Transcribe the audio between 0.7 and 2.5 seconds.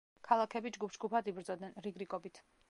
ჯგუფ-ჯგუფად იბრძოდნენ, რიგ-რიგობით.